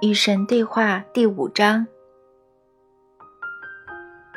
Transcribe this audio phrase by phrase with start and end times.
[0.00, 1.86] 与神对话第五章：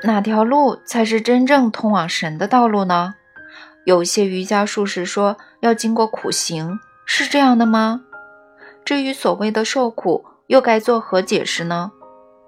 [0.03, 3.15] 哪条路才是真正通往神的道路呢？
[3.85, 8.01] 有些瑜伽术士说要经过苦行，是这样的吗？
[8.83, 11.93] 至于所谓的受苦，又该作何解释呢？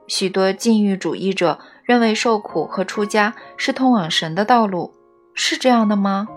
[0.07, 4.93] 许多禁欲主义者认为受苦和出家是通往神的道路，
[5.33, 6.27] 是这样的吗？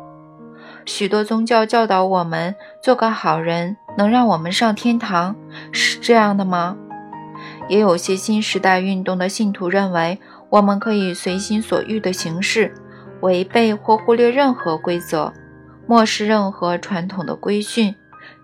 [0.86, 3.76] 许多宗教教导我们做个好人。
[3.98, 5.34] 能让我们上天堂，
[5.72, 6.76] 是这样的吗？
[7.68, 12.72] 也有些新时代运动的信徒认为，我们可以随心所欲的行事，
[13.22, 15.32] 违背或忽略任何规则，
[15.88, 17.92] 漠视任何传统的规训，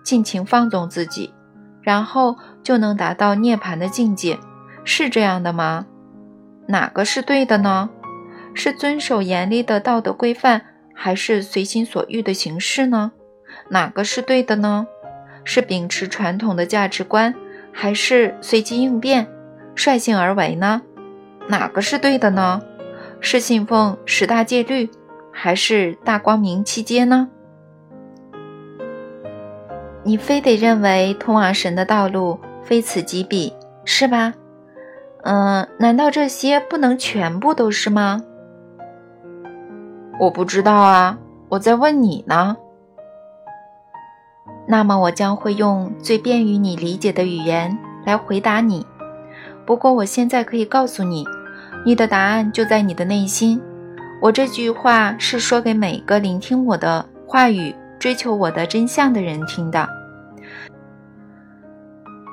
[0.02, 1.32] 尽情放纵自己，
[1.82, 4.36] 然后就能达到涅槃的境界，
[4.84, 5.86] 是这样的吗？
[6.66, 7.90] 哪个是对的呢？
[8.54, 13.12] 是遵守严厉的道德规范，还是随心所欲的行事呢？
[13.70, 14.88] 哪个是对的呢？
[15.44, 17.34] 是秉持传统的价值观，
[17.70, 19.26] 还是随机应变、
[19.74, 20.82] 率性而为呢？
[21.48, 22.60] 哪个是对的呢？
[23.20, 24.90] 是信奉十大戒律，
[25.30, 27.28] 还是大光明七阶呢？
[30.02, 33.52] 你非得认为通往神的道路非此即彼，
[33.84, 34.34] 是吧？
[35.22, 38.22] 嗯，难道这些不能全部都是吗？
[40.20, 41.18] 我不知道啊，
[41.48, 42.56] 我在问你呢。
[44.66, 48.86] 那么我将会用最便于你理解的语言来回答你。
[49.66, 51.24] 不过我现在可以告诉你，
[51.84, 53.60] 你的答案就在你的内心。
[54.22, 59.86] 我这句话是说给每个聆听我的话语、追求我的真相的人听的。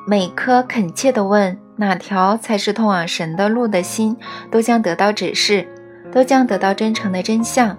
[0.08, 4.16] 每颗恳切地问哪条才是通往神的路的心，
[4.50, 5.68] 都将得到指示，
[6.12, 7.78] 都将得到真诚的真相。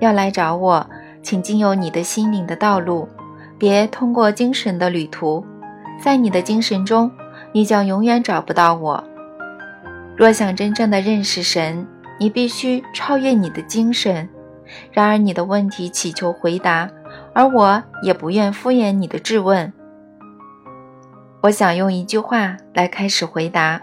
[0.00, 0.86] 要来找我，
[1.22, 3.08] 请经由你的心灵的道路。
[3.58, 5.44] 别通过精神的旅途，
[6.02, 7.10] 在你的精神中，
[7.52, 9.02] 你将永远找不到我。
[10.16, 11.86] 若想真正的认识神，
[12.18, 14.28] 你必须超越你的精神。
[14.90, 16.90] 然而，你的问题祈求回答，
[17.32, 19.72] 而我也不愿敷衍你的质问。
[21.42, 23.80] 我想用一句话来开始回答，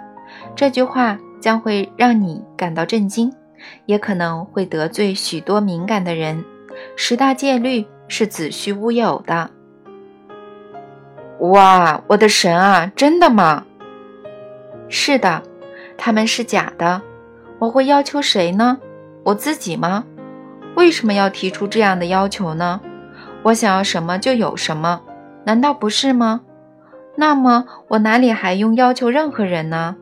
[0.56, 3.32] 这句话将会让你感到震惊，
[3.86, 6.44] 也可能会得罪许多敏感的人。
[6.96, 9.50] 十大戒律是子虚乌有的。
[11.44, 13.66] 哇，我的神啊，真的吗？
[14.88, 15.44] 是的，
[15.98, 17.02] 他们是假的。
[17.60, 18.78] 我会要求谁呢？
[19.26, 20.06] 我自己吗？
[20.76, 22.80] 为什么要提出这样的要求呢？
[23.44, 25.02] 我想要什么就有什么，
[25.46, 26.40] 难道不是吗？
[27.18, 29.98] 那么我哪里还用要求任何人呢？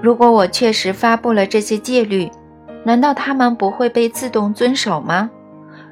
[0.00, 2.30] 如果我确实发布了这些戒律，
[2.84, 5.28] 难道他们不会被自动遵守吗？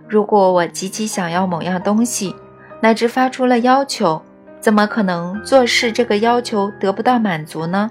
[0.09, 2.37] 如果我极其想要某样东西，
[2.81, 4.23] 乃至发出了要求，
[4.59, 7.91] 怎么可能做事这个要求得不到满足呢？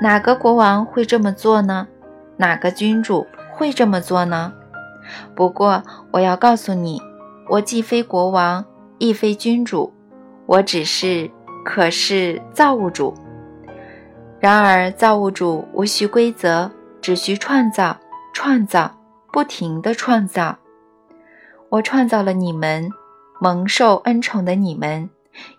[0.00, 1.86] 哪个国王会这么做呢？
[2.36, 4.52] 哪个君主会这么做呢？
[5.34, 7.00] 不过我要告诉你，
[7.48, 8.64] 我既非国王，
[8.98, 9.92] 亦非君主，
[10.46, 11.30] 我只是
[11.64, 13.14] 可是造物主。
[14.40, 16.68] 然而造物主无需规则，
[17.00, 17.96] 只需创造，
[18.32, 18.90] 创造，
[19.32, 20.56] 不停的创造。
[21.68, 22.90] 我创造了你们。
[23.42, 25.10] 蒙受恩宠的你们，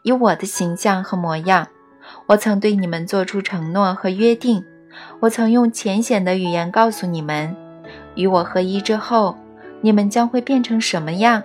[0.03, 1.67] 以我的形象和模样，
[2.27, 4.63] 我曾对你们做出承诺和约定。
[5.19, 7.53] 我曾用浅显的语言告诉你们，
[8.16, 9.35] 与我合一之后，
[9.81, 11.44] 你们将会变成什么样？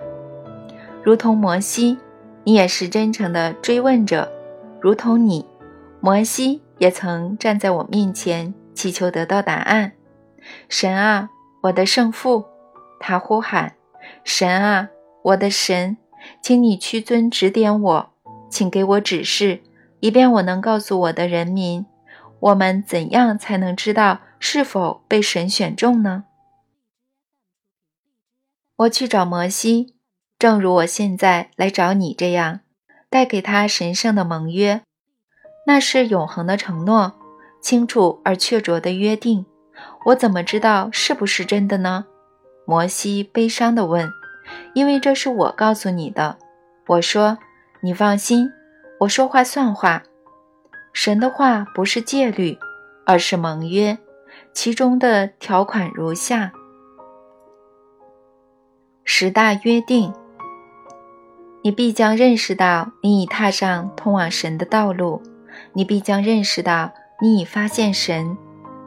[1.03, 1.97] 如同摩西，
[2.45, 4.31] 你也是真诚的追问者，
[4.79, 5.45] 如同你，
[5.99, 9.91] 摩西也曾站在我面前祈求得到答案。
[10.69, 11.29] 神啊，
[11.63, 12.45] 我的圣父，
[12.97, 13.73] 他呼喊：
[14.23, 14.87] 神啊，
[15.23, 15.97] 我的神。
[16.41, 18.09] 请你屈尊指点我，
[18.49, 19.61] 请给我指示，
[19.99, 21.85] 以便我能告诉我的人民，
[22.39, 26.25] 我们怎样才能知道是否被神选中呢？
[28.77, 29.95] 我去找摩西，
[30.37, 32.61] 正如我现在来找你这样，
[33.09, 34.81] 带给他神圣的盟约，
[35.67, 37.13] 那是永恒的承诺，
[37.61, 39.45] 清楚而确凿的约定。
[40.05, 42.05] 我怎么知道是不是真的呢？
[42.65, 44.09] 摩西悲伤地问。
[44.73, 46.37] 因为这是我告诉你的，
[46.87, 47.37] 我说
[47.81, 48.51] 你放心，
[48.99, 50.03] 我说话算话。
[50.93, 52.57] 神的话不是戒律，
[53.05, 53.97] 而是盟约，
[54.53, 56.51] 其中的条款如下：
[59.03, 60.13] 十大约定。
[61.61, 65.21] 你必将认识到你已踏上通往神的道路，
[65.73, 66.91] 你必将认识到
[67.21, 68.37] 你已发现神，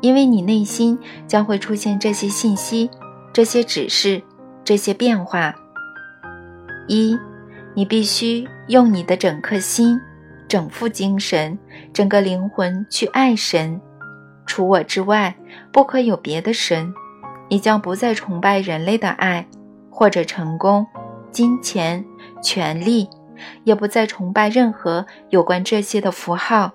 [0.00, 2.91] 因为你内心将会出现这些信息、
[3.32, 4.23] 这些指示。
[4.72, 5.54] 这些变化：
[6.88, 7.14] 一，
[7.74, 10.00] 你必须用你的整颗心、
[10.48, 11.58] 整副精神、
[11.92, 13.78] 整个灵魂去爱神。
[14.46, 15.36] 除我之外，
[15.70, 16.90] 不可有别的神。
[17.50, 19.46] 你将不再崇拜人类的爱，
[19.90, 20.86] 或者成功、
[21.30, 22.02] 金钱、
[22.42, 23.06] 权利，
[23.64, 26.72] 也不再崇拜任何有关这些的符号。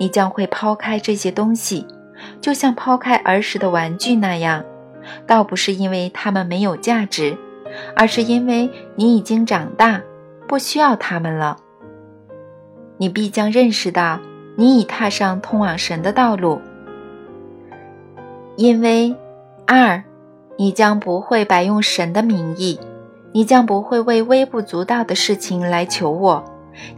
[0.00, 1.86] 你将会抛开这些东西，
[2.40, 4.64] 就像抛开儿时的玩具那样。
[5.26, 7.36] 倒不是因为他们没有价值，
[7.96, 10.00] 而是因为你已经长大，
[10.46, 11.56] 不需要他们了。
[12.98, 14.20] 你必将认识到，
[14.56, 16.60] 你已踏上通往神的道路。
[18.56, 19.16] 因为，
[19.66, 20.04] 二，
[20.58, 22.78] 你将不会白用神的名义，
[23.32, 26.44] 你将不会为微不足道的事情来求我，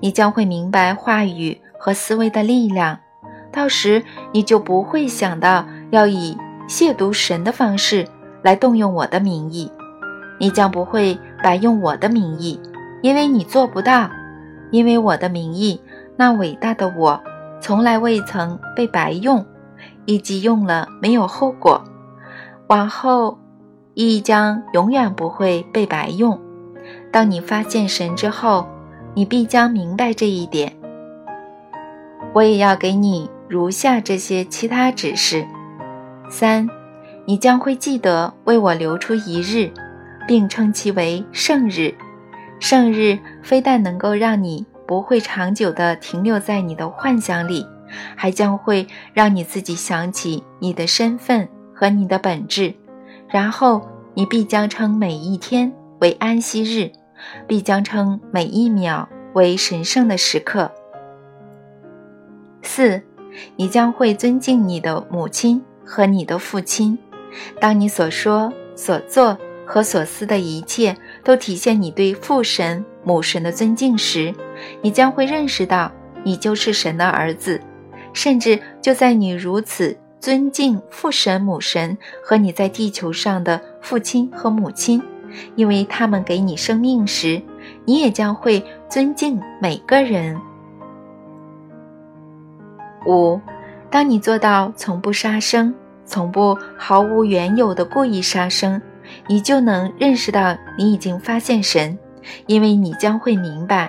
[0.00, 2.98] 你将会明白话语和思维的力量，
[3.52, 4.02] 到时
[4.32, 6.36] 你就不会想到要以
[6.68, 8.06] 亵渎神的方式
[8.42, 9.70] 来动用我的名义，
[10.38, 12.60] 你将不会白用我的名义，
[13.02, 14.10] 因为你做不到，
[14.70, 15.80] 因为我的名义，
[16.16, 17.22] 那伟大的我，
[17.60, 19.44] 从来未曾被白用。
[20.06, 21.82] 以及用了没有后果，
[22.66, 23.38] 往后
[23.94, 26.38] 亦将永远不会被白用。
[27.10, 28.66] 当你发现神之后，
[29.14, 30.76] 你必将明白这一点。
[32.34, 35.46] 我也要给你如下这些其他指示：
[36.36, 36.68] 三，
[37.26, 39.70] 你将会记得为我留出一日，
[40.26, 41.94] 并称其为圣日。
[42.58, 47.64] 圣日非但能够让你不会长久地停留在你的幻想里。
[48.16, 52.74] 还将会让你自己想起你的身份和你的本质，
[53.28, 56.90] 然后你必将称每一天为安息日，
[57.46, 60.72] 必将称每一秒为神圣的时刻。
[62.62, 63.00] 四，
[63.54, 66.98] 你将会尊敬你的母亲和你的父亲。
[67.60, 69.36] 当你所说、所做
[69.66, 74.34] 和所思的一切都体现你对父神、母神的尊敬时，
[74.82, 75.90] 你将会认识到
[76.22, 77.60] 你就是神的儿子。
[78.12, 85.02] 甚至就在你如此尊敬父神、母神和你在地球上的父亲和母亲，
[85.56, 87.42] 因为他们给你生命时，
[87.84, 90.40] 你也将会尊敬每个人。
[93.06, 93.40] 五，
[93.94, 95.72] 当你做到从不杀生，
[96.04, 98.82] 从不毫无缘由的故意杀生，
[99.28, 101.96] 你就能认识到你已经发现神，
[102.48, 103.88] 因为你将会明白，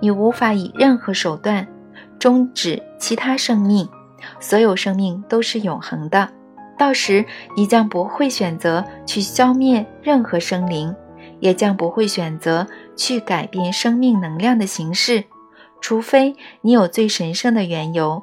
[0.00, 1.68] 你无法以任何手段。
[2.18, 3.86] 终止其他生命，
[4.40, 6.26] 所有生命都是永恒的。
[6.78, 7.22] 到时，
[7.54, 10.96] 你将不会选择去消灭任何生灵，
[11.40, 12.66] 也将不会选择
[12.96, 15.24] 去改变生命能量的形式，
[15.82, 18.22] 除非你有最神圣的缘由。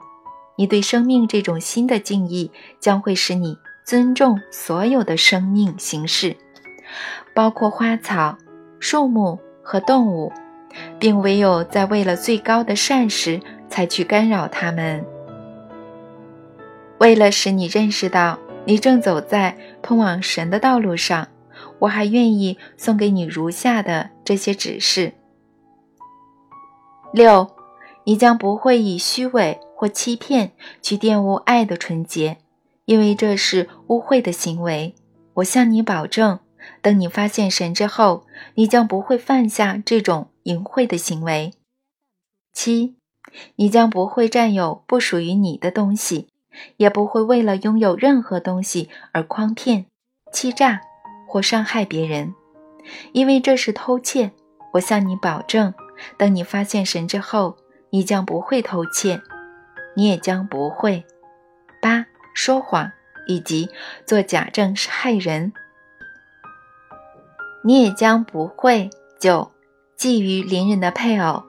[0.60, 2.52] 你对生命这种新的敬意，
[2.82, 6.36] 将会使你尊重所有的生命形式，
[7.34, 8.38] 包括花草、
[8.78, 10.34] 树木和动物，
[11.00, 13.40] 并唯有在为了最高的善时。
[13.70, 15.06] 才去干扰他们。
[16.98, 21.28] 为了使你认识到你正走在通往神的道路上，
[21.78, 25.14] 我还愿意送给你如下的这些指示：
[27.14, 27.48] 六，
[28.06, 32.40] 你将不会以虚伪或欺骗去玷污爱的纯洁，
[32.84, 34.94] 因为这是污秽的行为。
[35.36, 36.40] 我向你保证，
[36.82, 41.54] 等你发现神之后，你将不会犯下这种淫秽的行为。
[42.52, 42.98] 七。
[43.56, 46.28] 你将不会占有不属于你的东西，
[46.76, 49.86] 也不会为了拥有任何东西而诓骗、
[50.34, 50.82] 欺诈
[51.26, 52.34] 或伤害别人，
[53.14, 54.32] 因为这是偷窃。
[54.74, 55.74] 我向你保证，
[56.18, 57.56] 等你发现神之后，
[57.92, 59.22] 你将不会偷窃，
[60.00, 61.04] 你也将不会
[61.82, 62.90] 八说谎
[63.28, 63.70] 以及
[64.06, 65.52] 做假证是害人，
[67.66, 68.90] 你也将不会
[69.20, 69.52] 九
[69.98, 71.44] 觊觎邻人的配偶。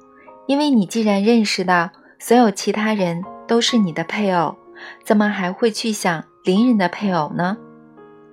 [0.48, 4.56] 因为你既然认识到所有其他人都是你的配偶，
[5.04, 7.56] 怎么还会去想邻人的配偶呢？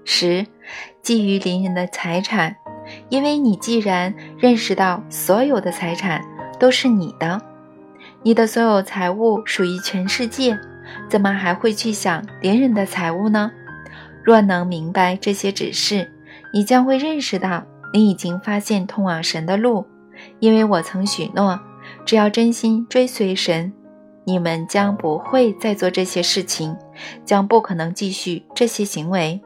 [0.03, 0.47] 十，
[1.03, 2.55] 觊觎邻人的财产，
[3.09, 6.25] 因为你既然认识到所有的财产
[6.59, 7.39] 都是你的，
[8.27, 10.59] 你的所有财物属于全世界，
[11.09, 13.49] 怎么还会去想别人的财物呢？
[14.21, 16.11] 若能明白这些指示，
[16.53, 19.85] 你将会认识到你已经发现通往神的路，
[20.39, 21.57] 因为我曾许诺。
[22.05, 23.71] 只要真心追随神，
[24.25, 26.75] 你们将不会再做这些事情，
[27.23, 29.39] 将不可能继续这些行为。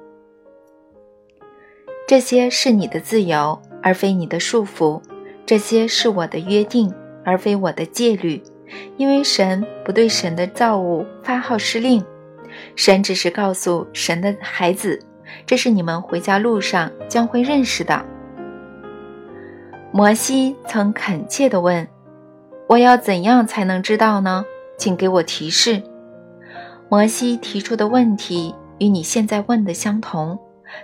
[2.08, 5.00] 这些是你的自由，而非你的束缚；
[5.46, 6.92] 这些是我的约定，
[7.24, 8.42] 而非我的戒律。
[8.98, 12.04] 因为神不对神的造物发号施令，
[12.76, 15.00] 神只是告诉神的孩子
[15.46, 18.06] ：“这是你们回家路上将会认识的。”
[19.94, 21.88] 摩西曾恳切地问。
[22.68, 24.46] 我要怎样才能知道呢？
[24.78, 25.84] 请给我提示。
[26.88, 30.40] 摩西提出的问题与你现在问的相同。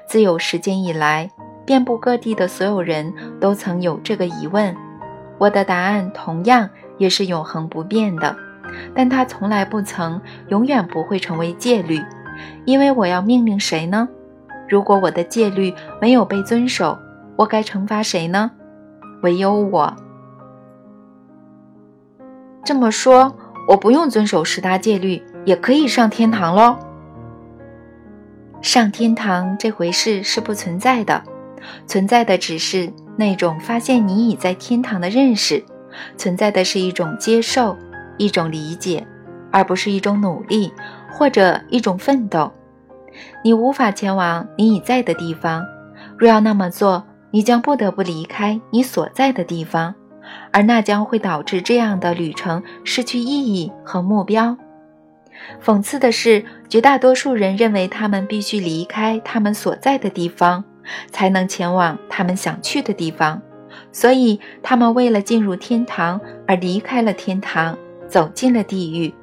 [0.05, 1.29] 自有时间以来，
[1.65, 4.75] 遍布各地的所有人都曾有这个疑问。
[5.37, 8.35] 我的答案同样也是永恒不变的，
[8.93, 12.01] 但它从来不曾、永远不会成为戒律，
[12.65, 14.07] 因为我要命令谁呢？
[14.69, 16.97] 如果我的戒律没有被遵守，
[17.37, 18.51] 我该惩罚谁呢？
[19.21, 19.95] 唯有我。
[22.63, 23.33] 这么说，
[23.69, 26.77] 我不用遵守十大戒律，也可以上天堂喽？
[28.61, 31.23] 上天堂这回事是不存在的，
[31.85, 35.63] 存在的只是那种发现你已在天堂的认识，
[36.17, 37.77] 存在的是一种接受，
[38.17, 39.05] 一种理解，
[39.51, 40.71] 而不是一种努力
[41.11, 42.51] 或者一种奋斗。
[43.43, 45.65] 你无法前往你已在的地方，
[46.17, 49.95] 若要那么做，你将不得不离开你所在的地方，
[50.51, 54.57] 而那将会导致这样的旅程失去意义和目标。
[55.63, 60.63] 讽刺的是，绝大多数人认为他们必须离开他们所在的地方，
[61.11, 63.41] 才能前往他们想去的地方，
[63.91, 69.13] 所以他们为了进入天堂而离开了天堂，走进了地狱。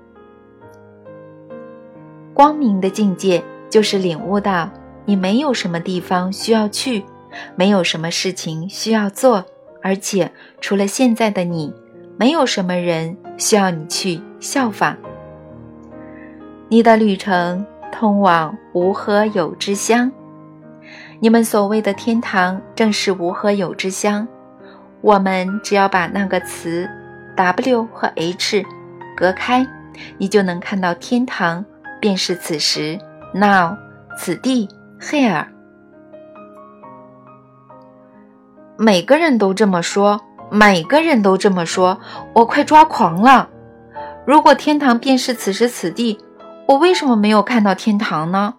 [2.33, 4.69] 光明的境界就是领悟到，
[5.05, 7.05] 你没有什么地方需要去，
[7.55, 9.45] 没有什么事情需要做，
[9.83, 10.31] 而且
[10.61, 11.73] 除了现在的你，
[12.17, 14.97] 没有什么人需要你去效仿。
[16.69, 20.11] 你的旅程通往无和有之乡，
[21.21, 24.27] 你们所谓的天堂正是无和有之乡。
[25.05, 26.89] 我们只要把那个词
[27.37, 28.65] W 和 H
[29.15, 29.67] 隔开，
[30.17, 31.63] 你就能看到天堂
[32.01, 32.99] 便是此时
[33.35, 33.77] Now
[34.17, 34.67] 此地
[34.99, 35.45] Here。
[38.79, 42.01] 每个人都这么说，每个人都这么说，
[42.33, 43.51] 我快抓狂了。
[44.27, 46.19] 如果天堂便是此时此地。
[46.67, 48.55] 我为什么没有看到天堂呢？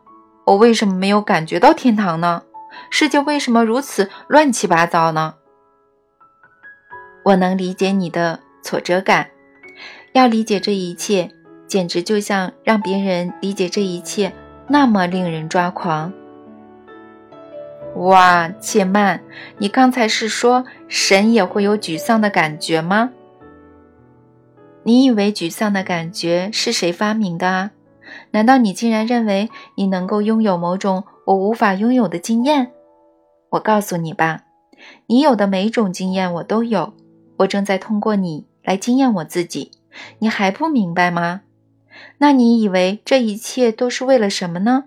[0.46, 2.44] 我为什么没有感觉到天堂呢？
[2.92, 5.34] 世界为什么如此乱七八糟呢？
[7.26, 9.28] 我能理解你的挫折感，
[10.14, 11.32] 要理解这一切，
[11.66, 14.32] 简直就像让别人理解这一切，
[14.68, 16.14] 那么令人抓狂。
[17.96, 19.24] 哇，且慢，
[19.58, 23.10] 你刚才是说神也会有沮丧的感觉吗？
[24.84, 27.72] 你以为沮丧的感觉是谁发明的啊？
[28.30, 32.72] 难道你竟然认为你能够拥有某种我无法拥有的经验？
[33.50, 34.44] 我告诉你吧，
[35.08, 36.94] 你有的每种经验我都有，
[37.38, 39.72] 我正在通过你来经验我自己。
[40.20, 41.42] 你还不明白吗？
[42.18, 44.86] 那你以为这一切都是为了什么呢？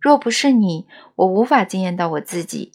[0.00, 2.72] 若不是你，我无法经验到我自己。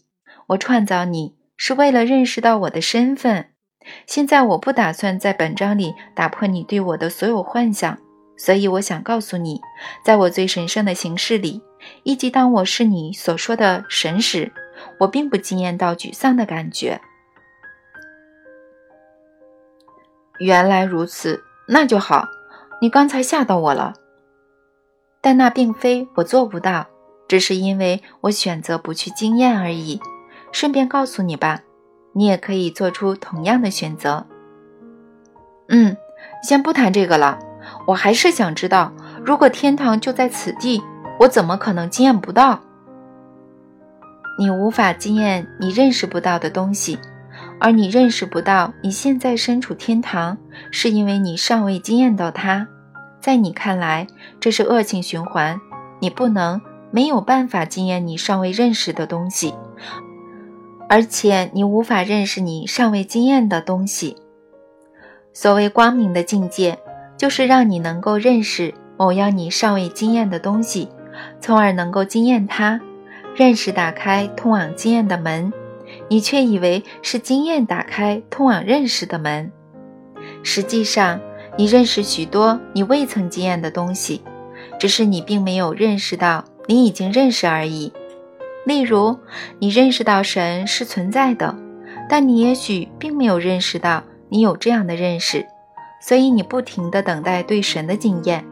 [0.48, 3.50] 我创造你是为了认识到我的身份。
[4.06, 7.98] 现在我不打算在本章里打破你对我的所有幻想。
[8.38, 9.60] 所以我想告诉你，
[10.04, 11.62] 在我最神圣的形式里，
[12.02, 14.52] 以及当我是你所说的神时，
[15.00, 17.00] 我并不惊艳到沮丧的感觉。
[20.38, 22.28] 原来如此，那就好。
[22.80, 23.94] 你刚才吓到我了，
[25.20, 26.86] 但那并非我做不到，
[27.26, 30.00] 只是因为我选择不去经验而已。
[30.52, 31.60] 顺便告诉你吧，
[32.12, 34.26] 你也可以做出同样的选择。
[35.68, 35.96] 嗯，
[36.42, 37.38] 先不谈这个了。
[37.86, 38.92] 我还是想知道，
[39.24, 40.82] 如果天堂就在此地，
[41.18, 42.60] 我怎么可能经验不到？
[44.38, 46.98] 你无法经验你认识不到的东西，
[47.58, 50.36] 而你认识不到你现在身处天堂，
[50.70, 52.66] 是因为你尚未经验到它。
[53.20, 54.06] 在你看来，
[54.38, 55.60] 这是恶性循环。
[56.00, 56.60] 你不能
[56.90, 59.54] 没有办法经验你尚未认识的东西，
[60.88, 64.16] 而且你无法认识你尚未经验的东西。
[65.32, 66.78] 所谓光明的境界。
[67.18, 70.86] 就是让你能够认识某样你尚未经验的东西，
[71.40, 72.78] 从而能够经验它。
[73.34, 75.50] 认识打开通往经验的门，
[76.08, 79.50] 你却以为是经验打开通往认识的门。
[80.42, 81.20] 实际上，
[81.56, 84.22] 你认识许多你未曾经验的东西，
[84.78, 87.92] 只是你并没有认识到你已经认识而已。
[88.64, 89.16] 例如，
[89.58, 91.54] 你认识到神是存在的，
[92.08, 95.46] 但你也许并没有认识到你有这样的认识。
[96.00, 98.44] 所以你不停地等待对神的经验，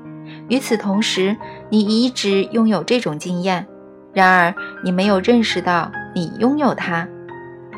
[0.49, 1.37] 与此同时，
[1.69, 3.67] 你一直拥有这种经验，
[4.13, 7.07] 然而你没有认识到你拥有它，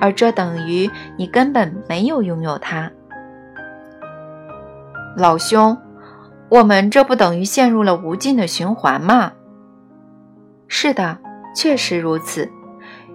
[0.00, 2.90] 而这等于你根本没有拥有它。
[5.16, 5.76] 老兄，
[6.48, 9.32] 我们这不等于陷入了无尽的循环吗？
[10.68, 11.18] 是的，
[11.54, 12.50] 确实如此。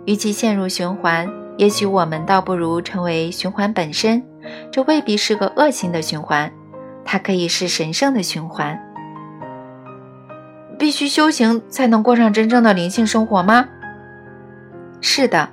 [0.06, 4.24] 与其陷入循环，也许我们倒不如成为循环本身。
[4.72, 6.52] 这未必是个恶性的循环，
[7.06, 8.80] 它可以是神圣的循环。
[10.80, 13.68] 必须修行才能过上真正的灵性生活吗？
[15.00, 15.48] 是的，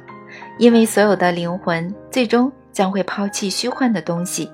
[0.58, 4.50] 因为所有的灵魂最终将会抛弃虚幻的东西，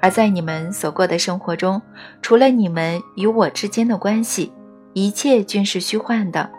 [0.00, 1.80] 而在你们所过的生活中，
[2.20, 4.52] 除了你们与我之间的关系，
[4.92, 6.50] 一切均是虚幻的。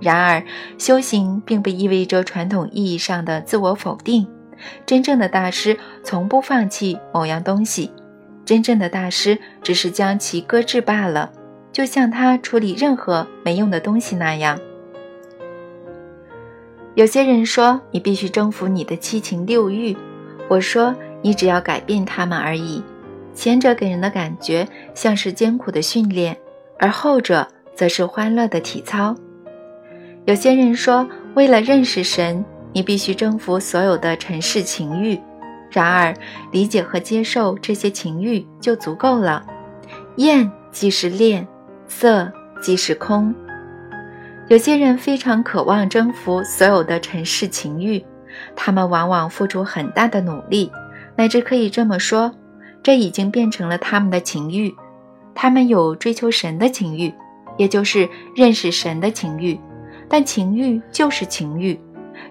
[0.00, 0.42] 然而，
[0.78, 4.26] 修行并不意味着传统意义上的自我否定。
[4.84, 7.92] 真正的大师从不放弃某样东西，
[8.44, 11.30] 真正的大师只是将其搁置罢了，
[11.72, 14.58] 就像他处理任何没用的东西那样。
[16.94, 19.96] 有些人说你必须征服你的七情六欲，
[20.48, 22.82] 我说你只要改变它们而已。
[23.34, 26.36] 前者给人的感觉像是艰苦的训练，
[26.78, 29.14] 而后者则是欢乐的体操。
[30.26, 32.44] 有些人说，为了认识神。
[32.72, 35.18] 你必须征服所有的尘世情欲，
[35.72, 36.14] 然而
[36.52, 39.44] 理解和接受这些情欲就足够了。
[40.18, 41.44] 厌即是恋，
[41.88, 42.30] 色
[42.62, 43.34] 即是空。
[44.50, 48.04] 有些人非常渴望征服所有的尘世情欲，
[48.56, 50.72] 他们往往付出很大的努力，
[51.14, 52.34] 乃至可以这么说，
[52.82, 54.74] 这已经变成了他们的情欲。
[55.36, 57.14] 他们有追求神的情欲，
[57.58, 59.56] 也就是认识神的情欲，
[60.08, 61.80] 但情欲就是情欲。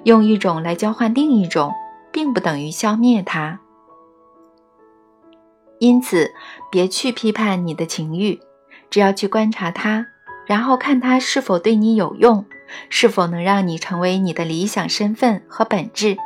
[0.04, 1.72] 用一种来交换另一种，
[2.12, 3.62] 并不等于消灭它。
[5.80, 6.30] 因此，
[6.70, 8.42] 别去批判你的情欲，
[8.90, 10.06] 只要去观察它，
[10.50, 12.44] 然后看它是否对你有用，
[12.90, 16.18] 是否能让你成为你的理想身份和本质。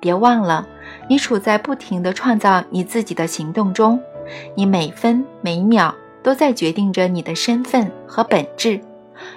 [0.00, 0.66] 别忘了，
[1.08, 4.00] 你处在不停地创造你自己的行动中，
[4.56, 8.80] 你每分每秒都在决定着你的身份和本质。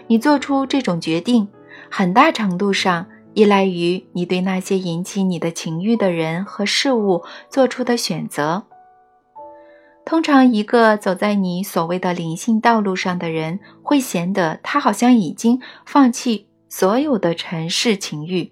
[0.08, 1.48] 你做出这种决定，
[1.92, 3.06] 很大程度上。
[3.36, 8.64] 依赖于你对那些引起你的情欲的人和事物做出的选择。
[10.10, 18.52] 通常，一个走在你所谓的灵性道路上的人，会显得他好像已经放弃所有的尘世情欲，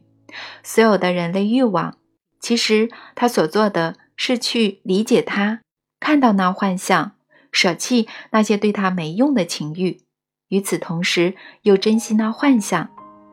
[0.61, 1.97] 所有的人类欲望。
[2.39, 5.61] 其实，他所做的是去理解他，
[5.99, 7.13] 看到那幻象，
[7.51, 10.01] 舍弃那些对他没用的情欲，
[10.49, 12.87] 与此同时又珍惜那幻象。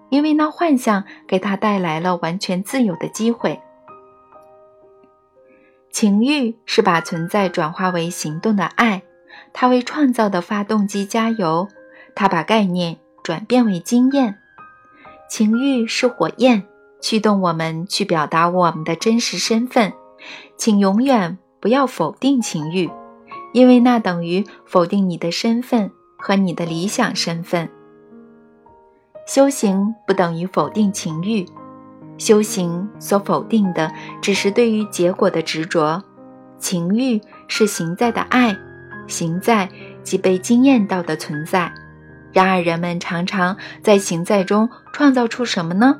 [0.09, 3.61] 因为那幻象给他带来了完全自由的机会。
[5.95, 9.05] 情欲是把存在转化为行动的爱，
[9.53, 11.69] 它为创造的发动机加油，
[12.17, 14.37] 它把概念转变为经验。
[15.31, 16.65] 情欲是火焰，
[17.01, 19.93] 驱动我们去表达我们的真实身份。
[20.57, 22.91] 请永远不要否定情欲，
[23.53, 27.71] 因为那等于否定你的身份和你的理想身份。
[29.29, 31.47] 修行不等于否定情欲，
[32.17, 36.03] 修行所否定的只是对于结果的执着。
[36.59, 38.57] 情欲是行在的爱，
[39.07, 39.69] 行在
[40.03, 41.71] 即被经验到的存在。
[42.33, 45.97] 然而，人们常常在行在中创造出什么呢？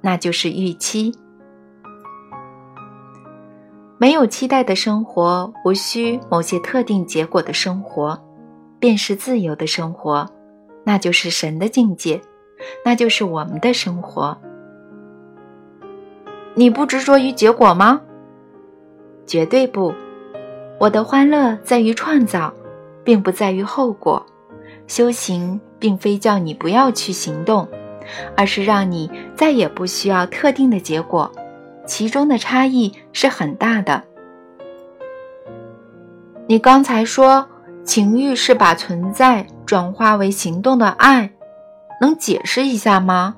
[0.00, 1.14] 那就是预期。
[3.96, 8.20] 没有期待的生活，无需某些特定结果的生活，
[8.78, 10.28] 便是自由的生活，
[10.84, 12.20] 那就是神的境界。
[12.84, 14.36] 那就是我们的生活。
[16.54, 18.00] 你不执着于结果吗？
[19.26, 19.92] 绝对不。
[20.78, 22.52] 我的欢乐在于创造，
[23.02, 24.24] 并不在于后果。
[24.86, 27.66] 修行并非叫你不要去行动，
[28.36, 31.30] 而是让你再也不需要特定的结果。
[31.86, 34.02] 其中的差异是很大的。
[36.46, 37.48] 你刚才说，
[37.82, 41.30] 情欲是把存在转化为行动的爱。
[42.00, 43.36] 能解释一下吗？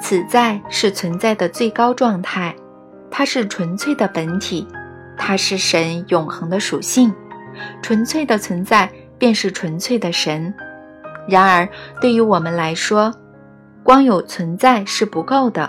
[0.00, 2.54] 此在是存在的最高状态，
[3.10, 4.66] 它是纯粹的本体，
[5.16, 7.12] 它是神永恒的属性。
[7.82, 10.52] 纯粹的存在便是纯粹的神。
[11.26, 11.68] 然而，
[12.00, 13.12] 对于我们来说，
[13.82, 15.68] 光有存在是不够的。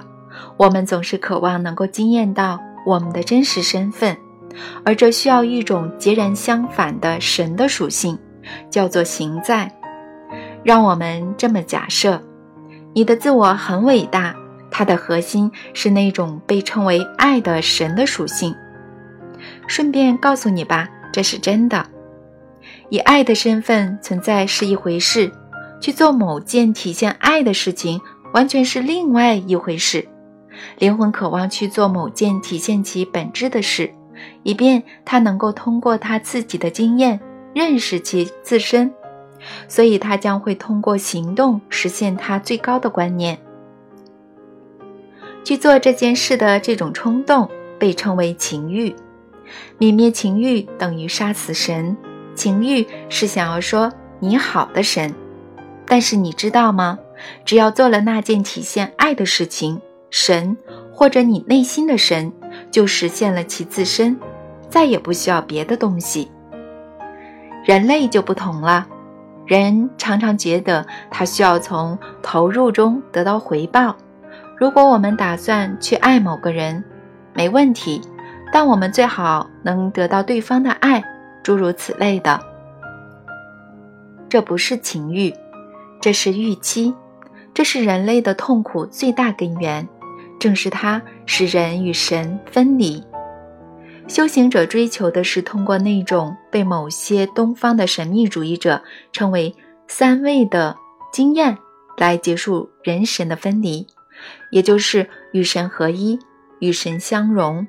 [0.57, 4.15] 我们总是渴望能够惊艳到我们的真实身份，
[4.83, 8.19] 而这需要一种截然相反的神的属性，
[8.69, 9.71] 叫做行在。
[10.63, 12.21] 让我们这么假设：
[12.97, 14.35] 你的自我很伟大，
[14.71, 18.55] 它的核心是那种被称为爱的神的属性。
[19.67, 21.85] 顺便告诉你吧，这是真的。
[22.89, 25.31] 以爱的身份存在是一回事，
[25.79, 28.01] 去做某件体现爱的事情
[28.33, 30.07] 完全是另外一回事。
[30.79, 33.91] 灵魂渴望去做某件体现其本质的事，
[34.41, 37.19] 以便他能够通过他自己的经验
[37.53, 38.91] 认识其自身。
[39.67, 43.37] 所以，他将会通过行动实现他最高的观念。
[45.43, 48.95] 去做这件事的这种冲动，被称为情欲。
[49.79, 51.95] 泯灭情欲等于杀死神。
[52.35, 55.13] 情欲是想要说你好的神，
[55.87, 56.99] 但是你知道吗？
[57.45, 59.81] 只要做了那件体现爱的事情，
[60.11, 60.55] 神
[60.93, 62.31] 或者你内心的神
[62.69, 64.19] 就实现了其自身，
[64.69, 66.29] 再也不需要别的东西。
[67.65, 68.87] 人类就不同了，
[69.47, 73.95] 人常常觉得他需要从投入中得到回报。
[74.57, 76.83] 如果我们打算去爱某个人，
[77.33, 78.01] 没问题。
[78.49, 81.03] 但我们最好能得到对方的爱，
[81.43, 82.39] 诸如此类的。
[84.29, 85.33] 这不是情欲，
[85.99, 86.95] 这是预期，
[87.53, 89.85] 这是人类的痛苦最大根源，
[90.39, 93.03] 正是它使人与神分离。
[94.07, 99.53] 修行者追求的是通过那种被某些东方的神秘主义者称为
[99.87, 100.75] 三位的
[101.11, 101.57] 经验，
[101.97, 103.85] 来结束人神的分离，
[104.49, 106.17] 也就是与神合一，
[106.59, 107.67] 与神相融。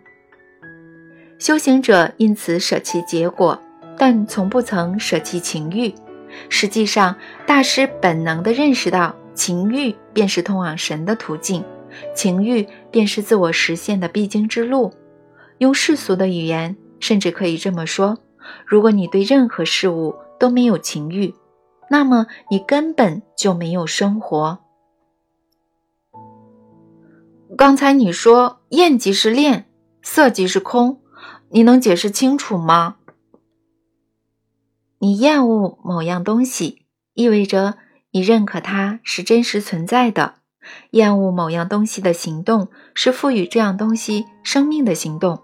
[1.39, 3.61] 修行者因此舍弃结果，
[3.97, 5.93] 但从不曾舍弃情欲。
[6.49, 11.65] 实际上，大师本能地认识到，情欲便是通往神的途径，
[12.15, 14.93] 情欲便是自我实现的必经之路。
[15.59, 18.19] 用世俗的语言，甚至可以这么说：
[18.67, 21.35] 如果你对任何事物都没有情欲，
[21.91, 24.59] 那么你根本就没有生活。
[27.57, 29.69] 刚才你说，厌即是恋，
[30.03, 31.01] 色即是空。
[31.51, 32.97] 你能解释清楚吗？
[34.99, 36.83] 你厌恶某样东西，
[37.15, 37.79] 意味着
[38.11, 40.35] 你认可它是真实存在的。
[40.91, 45.41] 厌恶某样东西的行动是赋予这样东西生命的行动。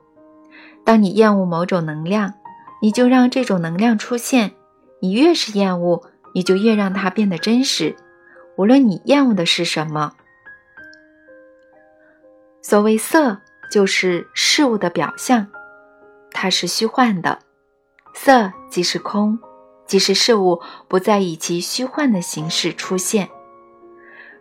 [0.84, 2.34] 当你厌恶某种能量，
[2.80, 4.52] 你就让这种能量出现。
[5.00, 6.02] 你越是厌恶，
[6.34, 7.96] 你就越让它变得真实，
[8.56, 10.12] 无论你厌恶的是什么。
[12.62, 13.38] 所谓色，
[13.70, 15.46] 就是事物的表象。
[16.32, 17.38] 它是虚幻的，
[18.14, 19.38] 色即是空，
[19.86, 23.28] 即是事物不再以其虚幻的形式出现。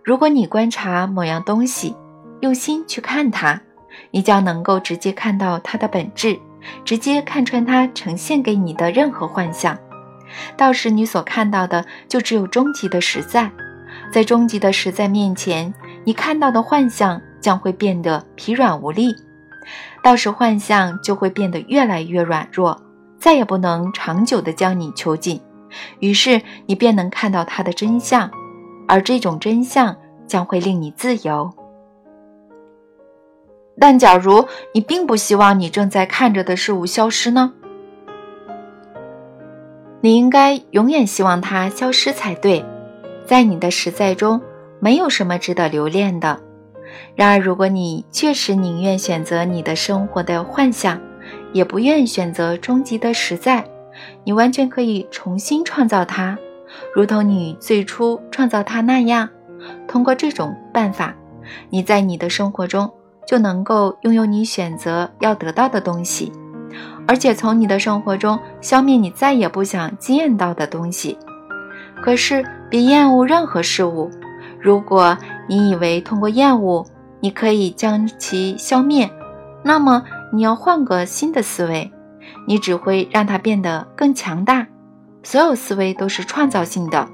[0.03, 1.95] 如果你观察某样东西，
[2.41, 3.61] 用心去看它，
[4.11, 6.39] 你将能够直接看到它的本质，
[6.85, 9.77] 直接看穿它呈现给你的任何幻象。
[10.57, 13.51] 到时你所看到的就只有终极的实在，
[14.11, 19.13] 在终极的实在面前，你看到的幻象将会变得疲软无力。
[20.03, 22.81] 到时幻象就会变得越来越软弱，
[23.17, 25.39] 再也不能长久地将你囚禁，
[25.99, 28.29] 于是你便能看到它的真相，
[28.87, 29.95] 而这种真相
[30.27, 31.49] 将会令你自由。
[33.79, 37.53] 但假如你并不希望你正在看着的事物消失呢？
[40.01, 42.63] 你应该永远希望它消失才对，
[43.25, 44.41] 在你的实在中，
[44.79, 46.39] 没有什么值得留恋的。
[47.15, 50.99] 然而，如果你确实宁愿选择你的生活的幻想，
[51.53, 53.63] 也不愿选择终极的实在，
[54.23, 56.37] 你完全可以重新创造它，
[56.93, 59.29] 如同你最初创造它那样。
[59.87, 61.15] 通过这种办法，
[61.69, 62.91] 你在你的生活中
[63.27, 66.31] 就能够拥有你选择要得到的东西，
[67.07, 71.17] 而且从你的生活中消灭你再也不想经验到的东西。
[72.01, 74.09] 可是，别厌恶任何事物。
[74.59, 76.85] 如果你以为通过厌恶
[77.19, 79.09] 你可以将其消灭，
[79.63, 81.91] 那么你要换个新的思维，
[82.47, 84.67] 你只会让它变得更强大。
[85.21, 87.07] 所有思维都是创造性的，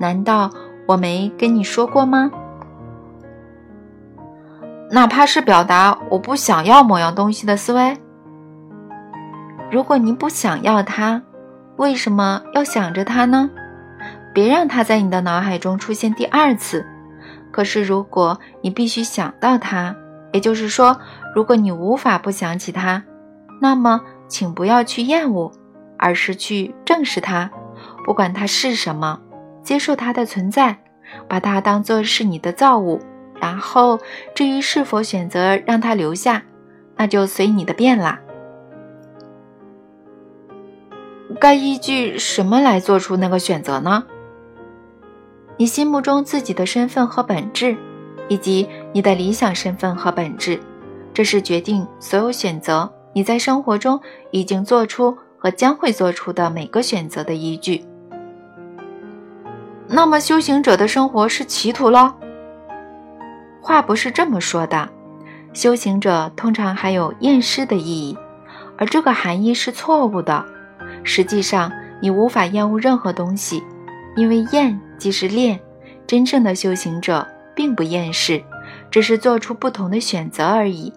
[0.00, 0.50] 难道
[0.88, 2.30] 我没跟你说过吗？
[4.94, 7.98] 哪怕是表达我不想要某样东西的思维。
[9.68, 11.20] 如果你不想要它，
[11.78, 13.50] 为什么要想着它呢？
[14.32, 16.86] 别让它在你的脑海中出现第二次。
[17.50, 19.96] 可是，如果你必须想到它，
[20.32, 20.96] 也就是说，
[21.34, 23.02] 如果你无法不想起它，
[23.60, 25.50] 那么请不要去厌恶，
[25.98, 27.50] 而是去正视它，
[28.04, 29.18] 不管它是什么，
[29.60, 30.78] 接受它的存在，
[31.28, 33.00] 把它当做是你的造物。
[33.40, 33.98] 然后，
[34.34, 36.42] 至于是否选择让它留下，
[36.96, 38.20] 那就随你的便啦。
[41.40, 44.04] 该依据什么来做出那个选择呢？
[45.56, 47.76] 你心目中自己的身份和本质，
[48.28, 50.58] 以及你的理想身份和本质，
[51.12, 57.84] 这是决定所有选择你在生活中已经做出和将会做出的每个选择的依据。
[59.86, 62.16] 那么，修行者的生活是歧途了？
[63.64, 64.86] 话不是这么说的。
[65.54, 68.18] 修行者通常还有厌世的意义，
[68.76, 70.44] 而这个含义是错误的。
[71.02, 73.62] 实际上，你无法厌恶任何东西，
[74.16, 74.78] 因为厌。
[74.96, 75.58] 即是恋，
[76.06, 78.42] 真正的修行者并不厌世，
[78.90, 80.92] 只是做出不同的选择而已。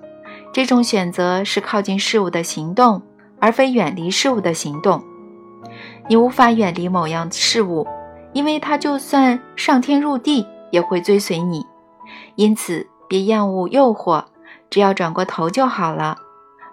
[0.54, 3.02] 这种选择是靠近事物的行动，
[3.40, 5.02] 而非远离事物的行动。
[6.08, 7.88] 你无法远离某样事物，
[8.34, 11.66] 因为它就算上天入地也会追随你。
[12.38, 14.24] 因此，别厌恶诱惑，
[14.70, 16.20] 只要转过头就好了。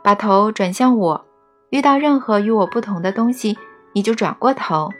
[0.03, 1.25] 把头转向我，
[1.71, 3.57] 遇到任何与我不同的东西，
[3.95, 4.91] 你就转过头。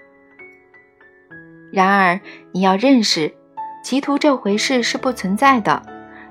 [1.71, 2.19] 然而，
[2.53, 3.35] 你要认识，
[3.85, 5.83] 歧途这回事是不存在的，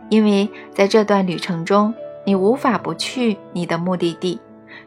[0.09, 1.93] 因为在这段旅程中，
[2.25, 4.41] 你无法不去你的目的地，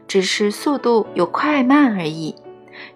[0.09, 2.35] 只是速度有快慢而已，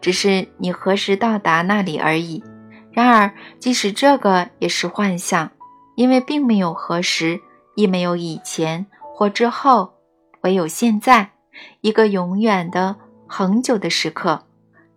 [0.01, 2.43] 只是你何时到达那里而已。
[2.91, 5.53] 然而，即使这个也是幻象，
[5.97, 7.41] 因为并没有何时，
[7.77, 9.95] 亦没有以前或之后，
[10.43, 11.33] 唯有现在，
[11.81, 14.47] 一个永远的、恒久的时刻。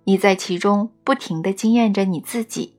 [0.06, 2.76] 你在其中不停地经验着你自己，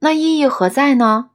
[0.00, 1.30] 那意义何在呢？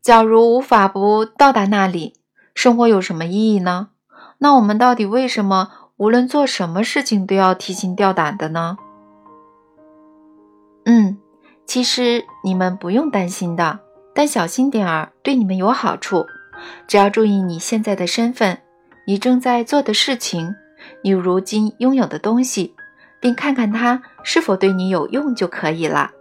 [0.00, 2.14] 假如无法不到达那里，
[2.54, 3.90] 生活有什么意义呢？
[4.38, 8.78] 那我们到底为什么无论做什么事情都要提心吊胆的呢？
[11.74, 13.80] 其实你们不用担心的，
[14.14, 16.24] 但小心点儿对你们有好处。
[16.86, 18.56] 只要注意你现在的身份，
[19.08, 20.54] 你正在做的事情。
[21.02, 22.76] 你如今拥有的东西，
[23.20, 26.12] 并看看它是否对你有用就可以了。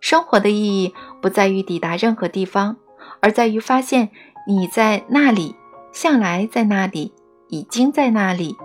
[0.00, 2.78] 生活的意义不在于抵达任何地方，
[3.20, 4.08] 而在于发现
[4.48, 5.54] 你在那里，
[5.92, 7.12] 向来在那里，
[7.50, 8.56] 已经在那里。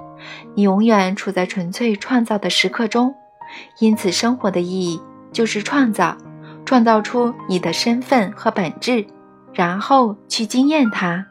[0.56, 3.14] 你永远处在纯粹创造的时刻中，
[3.80, 5.02] 因此生活的意义
[5.32, 6.18] 就是创造，
[6.66, 9.06] 创造出你的身份和本质，
[9.54, 11.26] 然后去经验它。